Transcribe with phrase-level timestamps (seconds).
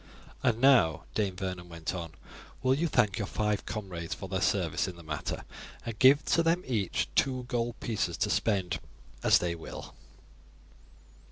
[0.41, 2.13] "And now," Dame Vernon went on,
[2.63, 5.45] "will you thank your five comrades for their service in the matter,
[5.85, 8.79] and give them each two gold pieces to spend
[9.21, 9.93] as they will."